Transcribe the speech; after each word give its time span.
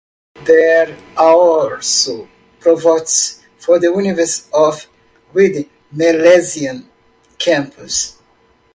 There 0.47 0.97
are 1.15 1.35
also 1.35 2.27
Provosts 2.59 3.43
for 3.59 3.77
the 3.77 3.91
University 3.93 4.49
of 4.51 4.87
Reading 5.31 5.69
Malaysia 5.91 6.83
Campus. 7.37 8.17